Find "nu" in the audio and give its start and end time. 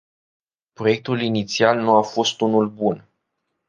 1.79-1.93